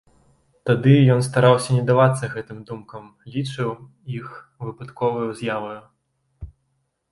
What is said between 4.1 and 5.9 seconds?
іх выпадковаю з'яваю.